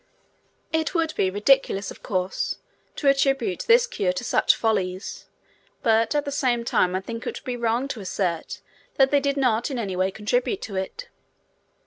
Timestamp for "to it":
10.63-11.07